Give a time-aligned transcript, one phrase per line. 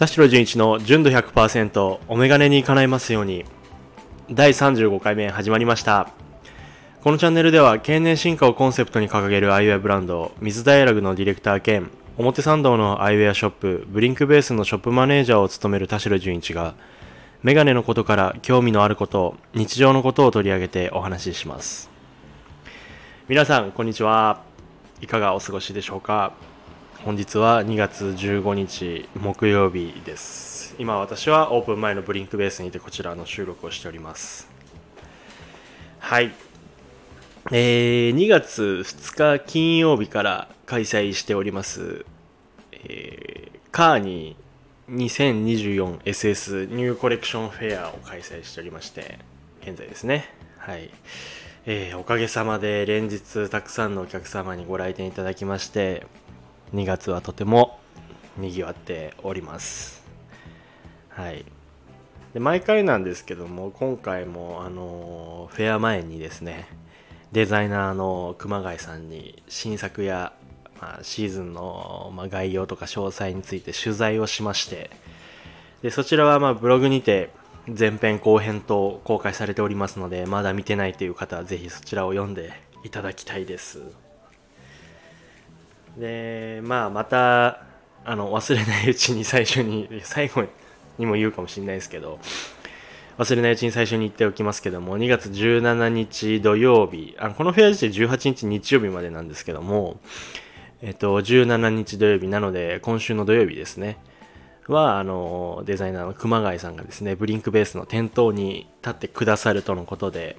[0.00, 3.44] 田代純一の純度100%お眼鏡に叶いますように。
[4.30, 6.08] 第35回目始まりました。
[7.02, 16.72] このチャンネルでは経年進化をコンセプトに掲げるアイウェアブランド水ダイアログのディレクター兼表参道のアイウェアショップブリンクベースのショップマネージャーを務める田代純一が
[17.42, 21.90] メガネのことから興味のあること日常のことを取り上げてお話しします。
[23.28, 24.40] 皆さんこんにちは。
[25.02, 26.32] いかがお過ごしでしょうか？
[27.02, 30.76] 本日は2月15日木曜日です。
[30.78, 34.50] 今私はオープン前のブリンクベースにてこちらの収録をしております。
[35.98, 36.30] はい。
[37.52, 42.04] えー、2月2日金曜日から開催しております、
[42.72, 49.18] えー、カーニー 2024SS ニューコレクションフェアを開催しておりまして
[49.62, 50.26] 現在ですね。
[50.58, 50.90] はい。
[51.64, 56.06] えー、おかげさまで連日たくさんのお客様にご来店いただきまして
[56.74, 57.80] 2月はとても
[58.36, 60.04] 賑わっております。
[61.08, 61.44] はい。
[62.32, 66.68] で毎回なんですけども今回もあのフェア前にですね
[67.32, 70.32] デザイナーの熊谷さんに新作や、
[70.80, 74.90] まあ、シーズンの、まあ、概要とか詳細について取材をしまして
[75.82, 77.30] でそちらはまあブログにて
[77.66, 82.52] 前編後編と公開されておりますのでまだ見てないという方はぜひそちらを読んで
[82.84, 84.09] いただきたいです。
[85.96, 87.62] でまあまた
[88.04, 90.44] あの忘れないうちに最初に最後
[90.98, 92.18] にも言うかもしれないですけど
[93.18, 100.00] 忘れないうちに最初に言っておきますけども2月17日土曜日あのこのフェア自体18日日曜日までなんですけども
[100.80, 103.98] えっと17日土曜日なので今週の土曜日ですね
[104.66, 110.38] はあのデザイナーの熊谷さんがですねブリンクベースの店頭に立ってくださるとのことで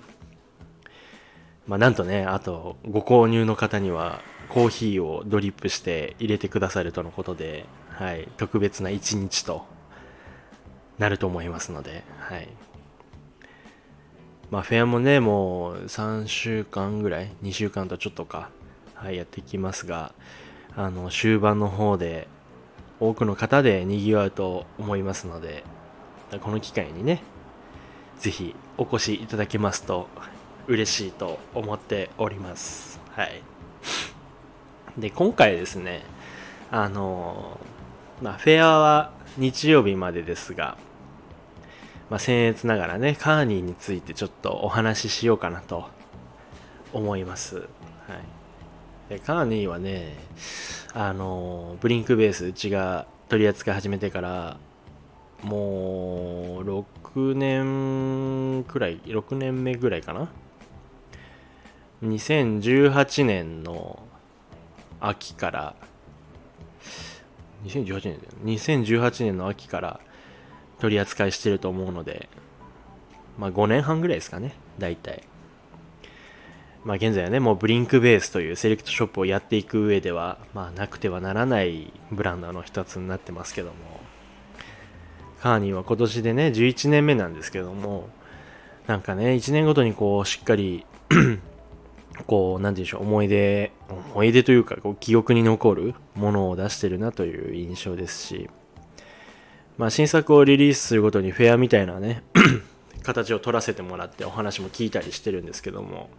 [1.67, 9.65] まあなんとねあとご購入の方にはコーヒーをドリップして入れてくださるとのことで、はい、特別な一日と
[10.99, 12.49] なると思いますので、はい。
[14.49, 18.49] まあ、フェアもね、もう3週間ぐらい、2週間とちょっとか、
[18.93, 20.13] はい、やっていきますが、
[20.75, 22.27] あの、終盤の方で、
[22.99, 25.63] 多くの方で賑わうと思いますので、
[26.41, 27.23] この機会にね、
[28.19, 30.09] ぜひお越しいただけますと
[30.67, 32.99] 嬉しいと思っております。
[33.11, 33.50] はい。
[34.97, 36.03] で、今回ですね、
[36.69, 37.59] あの、
[38.21, 40.77] まあ、フェアは日曜日までですが、
[42.09, 45.85] まあ、僭越ながらね、カーニーについてちょっとお話ししようかなと
[46.91, 47.57] 思います。
[47.57, 47.67] はい。
[49.09, 50.17] で、カーニーはね、
[50.93, 54.57] あの、ブリンクベース、うちが取り扱い始めてから、
[55.41, 60.29] もう、6年くらい、6年目ぐらいかな
[62.03, 63.99] ？2018年の
[65.01, 65.75] 秋から。
[67.65, 68.19] 2018年だよ。
[68.45, 69.99] 2018年の秋から
[70.79, 72.27] 取り扱いしてると思うので
[73.37, 74.55] まあ5年半ぐらいですかね。
[74.79, 75.23] 大体。
[76.83, 84.01] まあ現在はねもうブリンクベースというセレクトショップをやっていく上ではまあなくてはならないブランドの一つになってますけども。
[85.41, 88.09] カーニーは今年でね11年目なんですけども
[88.85, 90.85] なんかね1年ごとにこうしっかり
[92.27, 93.71] こう、なんて言うんでしょう、思い出、
[94.13, 98.49] 思い出というか、こう記憶に残るものを出してるなという印象ですし、
[99.77, 102.23] まあ、新作をリリースするごとにフェアみたいなね
[103.01, 106.09] 形を取らせてもらってお話も聞いたりしてるんですけども、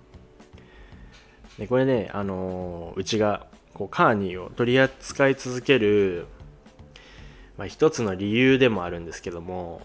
[1.59, 6.27] でこれね、あのー、うちがこうカーニーを取り扱い続ける、
[7.57, 9.83] まあ、一つの理由でもあるんですけども、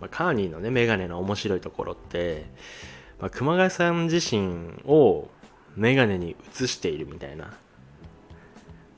[0.00, 2.44] まあ、カーニーのね、メガネの面白いところって、
[3.20, 5.28] まあ、熊谷さん自身を
[5.76, 7.52] メガネに映しているみたいな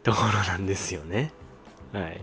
[0.03, 1.33] ところなんですよね。
[1.93, 2.21] はい。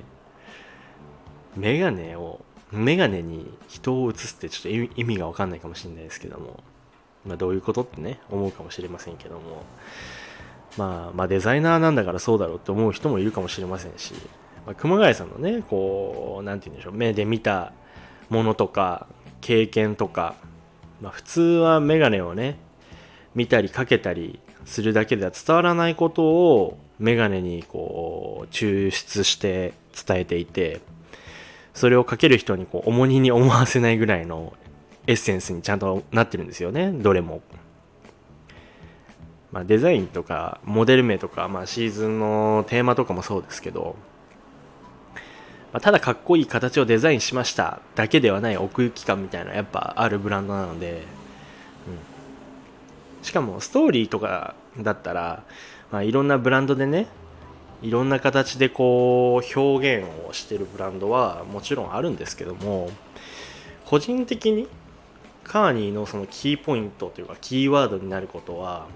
[1.56, 6.64] メガネを、メガネに人を映すってちょっと意味がわかんないかもしれないですけども、
[7.26, 9.64] まあどういうことってね、思うかもしれませんけども、
[10.78, 14.14] まあ、まあデザイナーなんだからそうだろうって思う人もいるかもしれませんし、
[14.66, 17.74] まあ、熊谷さんのね、こう、なんて言うんでしょう、目で見た
[18.30, 19.08] ものとか、
[19.42, 20.36] 経験とか、
[21.02, 22.58] まあ、普通はメガネをね
[23.36, 29.74] 見たりかけたりするだけでは伝わらないことをメガネにこう抽出して
[30.06, 30.82] 伝えていて
[31.74, 34.54] それをかける人にこう重荷に思わせないぐらいの
[35.08, 37.42] エッセンスにちゃんとなってるんですよねどれも、
[39.52, 43.96] まあ、デザインとかモデル名とか、まあ、シーズンのテーマとかもそうですけど。
[45.72, 51.04] ま、ただかっこいい形をデザインしましただけではない奥行き感みたいなやっぱあるブランドなので、
[53.20, 55.44] うん、しかもストーリーとかだったら、
[55.92, 57.08] まあ、いろんなブランドでね
[57.82, 62.90] いろんな形でこう表現をしてるブランドはもちろんあるんですけども
[63.86, 64.68] 個人的に
[65.44, 68.88] カーニーのそのキーポイントというかキーワードになることは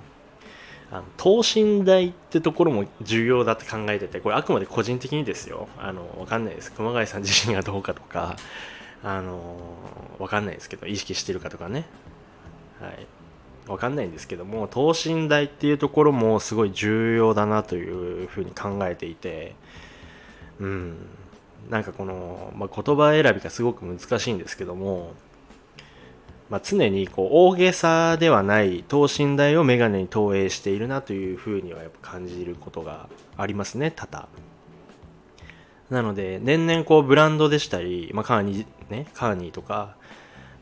[0.93, 5.67] あの等身大ってところも重要だって考えててこれあくまで個人的にですよ。
[5.79, 6.71] あの分かんないです。
[6.71, 8.35] 熊谷さん自身がどうかとか
[9.03, 9.57] あの
[10.19, 11.87] 分かんないですけど意識してるかとかね。
[12.79, 13.07] はい。
[13.65, 19.55] 分かんないんですけども等身大っていうところもすごい重要だなというふうに考えていて
[20.59, 20.95] うん。
[21.69, 25.13] なんかこの、まあ、言葉選びがすごく難しいんですけども、
[26.53, 34.27] まあ、常にこう大げさではない等身大をメガネに投影しているなというふうにはやっぱ感じることがありますね多々。
[35.89, 39.95] なので年々こうブランドでしたり、まあ、カーニーねカーニーとか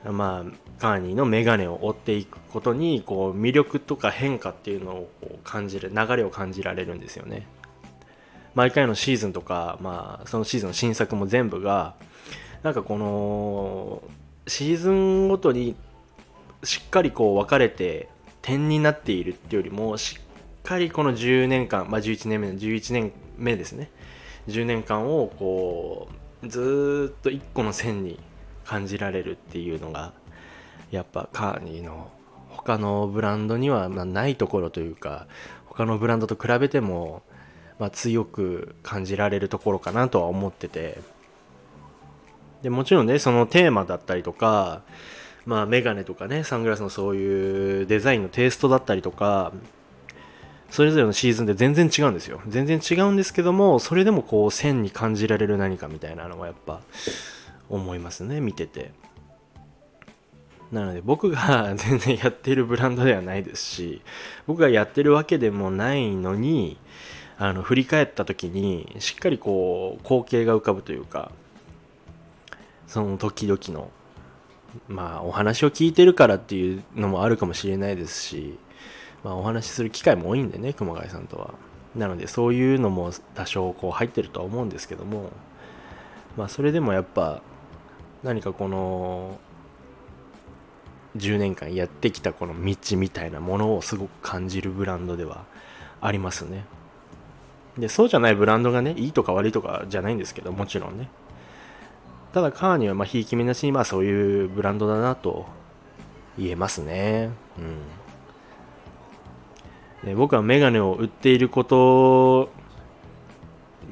[0.06, 7.48] まあカーニーのメガネを追っていくことにこう魅力とか変化っていうのをこう感じる流れを感じられるんですよね。
[8.56, 11.96] 毎回のシーズンとか、まあ、そのシーズンの新作も全部が
[12.64, 14.02] なんかこの
[14.48, 15.76] シーズンごとに
[16.64, 18.10] しっかりこう分かれて
[18.42, 23.90] 点になっているっていうよりもしっかりこの10年間、まあ、11年目の11年目ですね。
[24.48, 26.08] 10年間をこ
[26.44, 28.20] うずっと1個の線に
[28.66, 30.14] 感じられるっていうのが
[30.90, 32.12] やっぱカーニーの
[32.50, 35.28] 他のブランドにはないところというか
[35.66, 37.22] 他のブランドと比べても、
[37.80, 41.00] ま、強く感じられるところかなとは思ってて。
[42.62, 44.82] でもちろんねそのテーマだったりとか
[45.46, 49.52] まあメガネとかねサングラスのそういうデザインのテイストだったりとか
[50.70, 52.42] それぞれのシーズンで全然違うんですよ。
[52.48, 56.80] 全然違うんですけどもそれでもこう線に感じられる何かみたいなのはやっぱ
[57.70, 58.92] 思いますね見てて。
[60.72, 64.02] なので僕が 全然やってるブランドではないですし
[64.48, 66.78] 僕がやってるわけでもないのに
[67.38, 71.32] あの振り返った時にしっかりこう光景が浮かぶというか
[72.92, 73.90] その時々の
[74.90, 78.60] まあお話を聞いてるからっていうのもあるかもしれないですし、
[79.24, 81.54] まあ、お話しする機会も多いんでね熊谷さんとは。
[81.96, 85.30] なのでそういうのも多少こう入ってるとは思うんですけども
[86.38, 87.42] まあそれでもやっぱ
[88.24, 89.40] 何かこの
[91.18, 95.46] 10年間やってきたこの道みたいなものをすごく感じるブランドでは
[96.02, 96.66] ありますね。
[97.78, 101.10] でそうじゃないブランドがねいいとか悪いとかじゃないんですけどもちろんね。
[102.34, 105.46] ただカーにはまあひいき目なしにまあそういうブランドだなと
[106.38, 107.30] 言えますね。
[107.58, 107.62] う
[110.06, 110.08] ん。
[110.08, 112.50] で僕はメガネを売っていること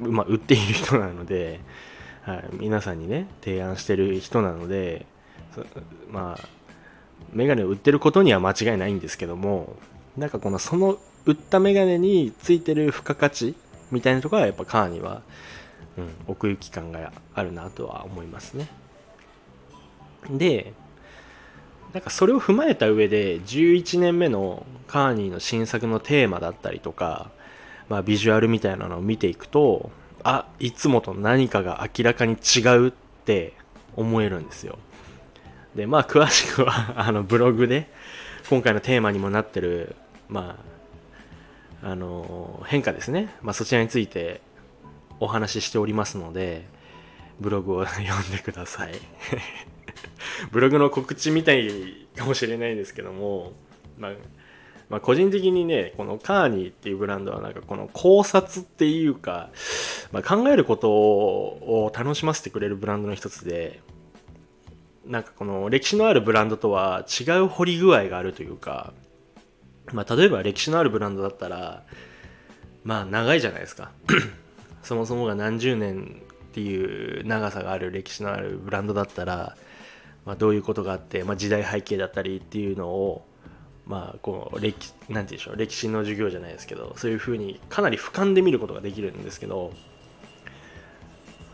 [0.00, 1.60] まあ売っている人なので
[2.22, 5.06] はい、皆さんにね提案してる人なので
[6.10, 6.48] まあ
[7.32, 9.76] メガネを売ってることには間違いないんですけども
[10.16, 13.54] なんかこのその売ったメガネについてる付加価値
[13.90, 15.22] みたいなところはやっぱカーには、
[15.98, 18.68] うん、奥行き感があるなとは思いますね。
[20.30, 20.72] で
[21.92, 27.30] なんかそれを踏まえた上で11年目のカーニーの新作のテーマだったりとか、
[27.88, 29.90] まあ、ビジュアルみたいなのを見ていくと
[30.22, 32.92] あいつもと何かが明らかに違うっ
[33.24, 33.54] て
[33.96, 34.78] 思えるんですよ。
[35.74, 37.90] でまあ詳しくは あのブログで
[38.48, 39.96] 今回のテーマにもなってる
[40.28, 40.58] ま
[41.82, 44.42] ああの変化ですね、まあ、そちらについて
[45.20, 46.66] お話ししておりますので
[47.40, 48.92] ブログを読んでください。
[50.52, 53.52] ブログの告知みたいかもしれないですけども、
[53.98, 54.12] まあ、
[54.88, 59.50] まあ、個人的にねこのカーニーっていうブランドはなんかこの考察っていうか、
[60.12, 63.80] まあ、考えることを楽しませてくれるブランドの一つで
[65.06, 68.92] なんかこの歴史のあるブランドとは違う掘り具合があるというか、
[69.92, 71.84] まあ、例えば歴史のあるブランドだったら
[72.84, 73.92] まあ長いじゃないですか。
[74.82, 79.56] そもそもが何十年っていう長さがある歴史のあるブランドだったら、
[80.24, 83.26] まあ、どういうことがあって、まあ、時代背景だったりっていうのを
[83.90, 89.72] まあ、こう歴なんて言うんでしょう歴史の授業じゃないですけどそういうふうにかなり俯瞰で見ることができるんですけど、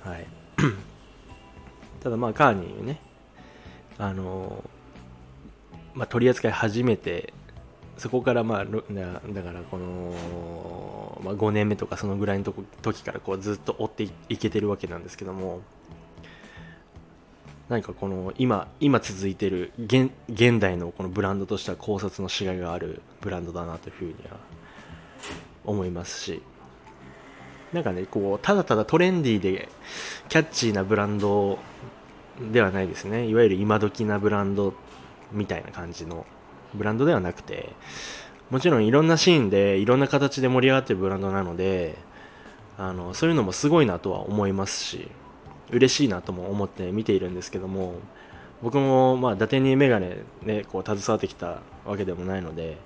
[0.04, 0.26] はい、
[2.04, 3.00] ただまあカーニーね
[3.96, 4.62] あの、
[5.94, 7.32] まあ、取り扱い始めて
[7.98, 8.70] そこからまあだ
[9.42, 12.44] からこの、まあ、5年目とかそのぐらいの
[12.82, 15.60] 時からこうずっと追っていけてるわけなんですけども
[17.68, 24.36] 何かこの今今続いてる現現代のこのブランドとしては考察のしがいがあるブランドだなというふうには
[25.64, 26.42] 思いますし
[27.72, 29.68] なんかねこうただただトレンディーで
[30.28, 31.58] キャッチーなブランド
[32.52, 33.26] ではないですね。
[33.26, 34.74] いわゆる今時なブランド
[35.32, 36.26] みたいな感じの
[36.76, 37.70] ブランドではなくて
[38.50, 41.96] もちろんいろんなシーンでいろんな形で盛り上がってるブランドなので
[42.78, 45.08] あのそういうのもすごいなとは思いますし
[45.70, 47.94] 嬉しいなとも思って見ているんですけども
[48.62, 52.78] 僕もまあ伊達にメガネねこう携わってきたわけでもないので、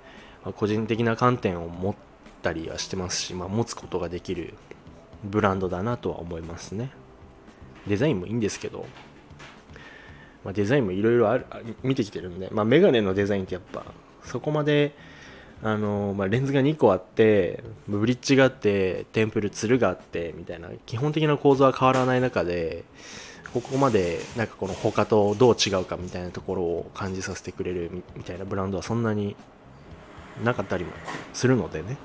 [0.43, 1.95] まあ、個人的な観点を持っ
[2.41, 4.55] たりはしてますし、まあ、持つことができる
[5.23, 6.91] ブランドだなとは思いますね。
[7.87, 8.85] デザインもいいんですけど、
[10.43, 11.39] まあ、デザインもいろいろ
[11.83, 13.85] 見てきてるんで、まあ、メガネのデザインってやっぱ
[14.23, 14.95] そこまで
[15.63, 22.83] あの、まあ、レンズが2個あってブリッジがあってテンプルツルがあってみたいな基本的な構造は変わらない中で
[23.53, 29.35] ここまでなんかこの他とどう違うかみたいなところを感じさせてくれるみたいなブランドはそんなに
[30.43, 30.91] なかったりも
[31.33, 31.97] するのでね、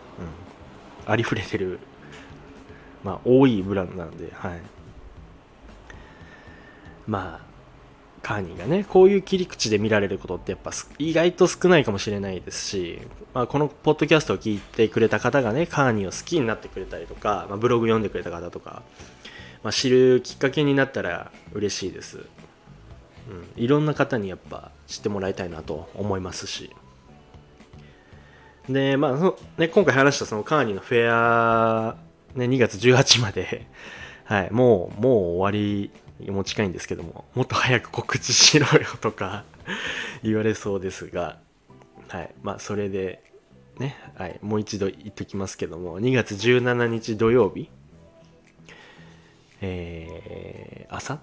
[1.07, 1.78] うん、ありふれてる
[3.05, 4.61] まあ多いブランドなんではい。
[7.07, 7.55] まあ
[8.26, 12.99] カーニーがねこういう切り口で見られることってやっぱ意外と少ないかもしれないですし、
[13.33, 18.83] まあ、このポッドキャストを聞いてくれた方がねカーニーを好きになってくれたりとか、まあ、ブログ読んでくれた方とか、
[19.62, 26.75] まあ、知るきっかけになったら嬉しいです、うん、いろんな方にやっぱ知ってもらいたいなと思いますし。
[28.68, 31.95] でまあね、今回話したそのカーニーのフェア、
[32.35, 33.68] ね、2月18まで、
[34.25, 35.92] はい、もうもう終わり
[36.28, 39.44] も近いんですけどももっと早く告知しろよとか
[40.23, 41.38] 言われそうですが
[42.08, 42.35] はい。
[42.42, 43.23] まあそれで
[43.78, 47.68] ね、はい、もう一度言っときますけども2月17日土曜日
[49.61, 51.18] えー、あさっ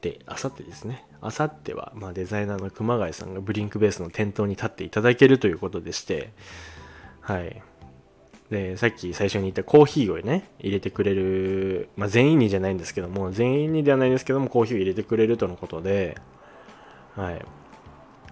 [0.00, 1.04] てあさってですね。
[1.20, 6.32] あさっては、まあ、デザイナーの熊谷さんがブリンクベースの店頭に立っていただけるということでして
[7.20, 7.62] はい。
[8.50, 16.16] で、さっき最初に言ったコーヒーをね、入れてくれる、まあ、全員にじゃないんですけども、全員にではないんですけども、コーヒーを入れてくれるとのことで、
[17.14, 17.44] はい。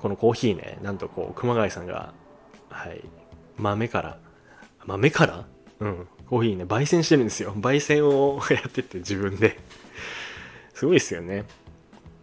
[0.00, 2.14] このコーヒーね、なんとこう、熊谷さんが、
[2.70, 3.04] はい、
[3.58, 4.18] 豆から、
[4.87, 5.46] 豆から？
[5.80, 7.52] うん、コーヒーね、焙煎してるんですよ。
[7.54, 9.58] 焙煎をやってて自分で。
[10.73, 11.44] すごいですよね。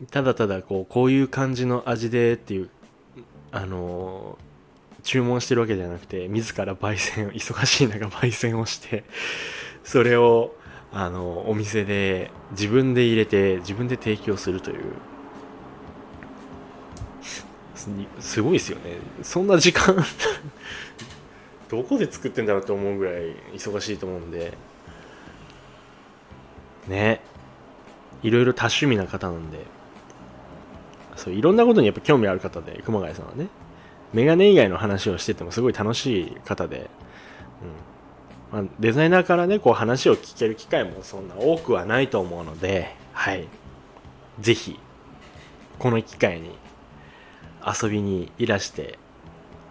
[0.10, 2.70] ただただこう、こういう感じの味でっていう、
[3.52, 4.53] あのー
[5.04, 9.04] 注文してるわけじゃなくて自ら焙煎 忙しい中焙煎をして
[9.84, 10.56] それを
[10.92, 14.84] あのお店で自分で入れて自分で提供するという。
[18.22, 18.98] すごいですよね。
[19.24, 19.94] そんな時間
[21.68, 24.54] どこで作ってんだろうと思うぐらい忙しいと思うんで。
[26.88, 27.20] ね。
[28.22, 29.66] いろいろ多趣味な方なんで。
[31.18, 33.48] そういろんなことにやっぱ興味ある方で熊谷さんはね。
[34.14, 36.90] メガネ以外の話をしててもすごい楽しい方で、
[38.52, 38.60] うん。
[38.64, 43.48] まあ、デザイナーからねこう話を聞ける機会もそんな多くはないと思うのではい。
[44.40, 44.80] ぜひ
[45.80, 46.52] この機会に
[47.66, 48.98] 遊びにいらして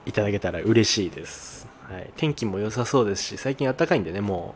[0.07, 4.55] いただけたら嬉しいです、はい、天気も良さそうですし最近暖かいんでねも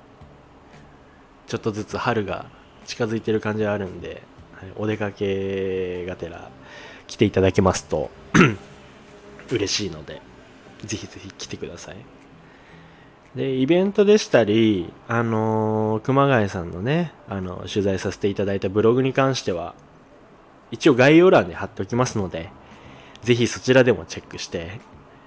[1.47, 2.47] うちょっとずつ春が
[2.87, 4.23] 近づいてる感じはあるんで、
[4.55, 6.51] はい、お出かけがてら
[7.07, 8.11] 来ていただけますと。
[9.51, 10.21] 嬉しいので、
[10.85, 11.97] ぜひぜひ来てください。
[13.35, 19.75] で、イベントでしたり、あのー、熊谷さんのね、あの、取材させていただいたブログに関しては、
[20.71, 22.51] 一応概要欄に貼っておきますので、
[23.23, 24.81] ぜひそちらでもチェックして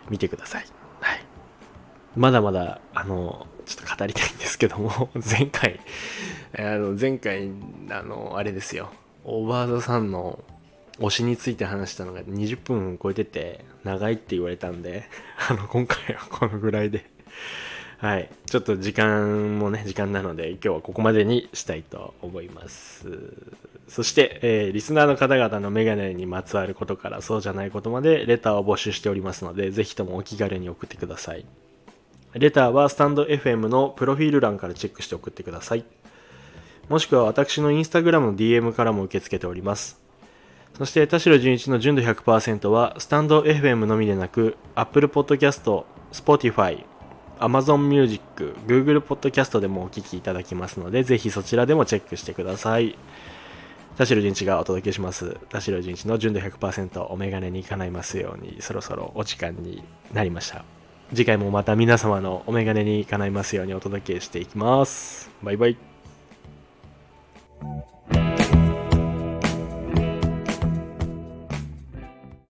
[0.10, 0.66] みてください。
[1.02, 1.20] はい。
[2.16, 5.80] まだまだ、あの、ちょっと語りたいんですけども、 前回、
[6.58, 7.52] あの、前回、
[7.92, 8.90] あの、あれですよ、
[9.24, 10.44] オーバードさんの
[10.98, 15.04] 推しについて話したのが20分超えてて長いって言われたんで
[15.50, 17.06] あの今回はこのぐらいで。
[18.00, 18.30] はい。
[18.46, 23.08] ちょっと時間もね時間なので今日はここまでにしたいと思います。
[23.88, 31.46] そして、えー、リスナーの方々のメガネにまつわることからそうじゃないことまでレターを募集しておりますのでぜひともお気軽に送ってください。
[32.34, 35.84] レターはスタンド FM のプロフィール欄からチェックして送ってください。
[36.88, 40.09] もしくは私のインスタグラムの DM からも受け付けております。
[40.78, 46.86] そして田代純一の純度100%はスタンド FM のみでなく Apple Podcast、Spotify、
[47.40, 52.98] Amazon Music、Google Podcast でもお聴きいただきますのでぜひそちらでもチェックしてください。
[53.98, 55.38] 田代純一がお届けします。
[55.50, 59.84] 田代純一の純度100%お眼鏡に叶いますようにそろそろお時間に
[60.14, 60.64] なりました。
[61.14, 65.30] 次回もまた皆様のお眼鏡に叶いますようにお届けしていきます。
[65.44, 65.78] バイバイ。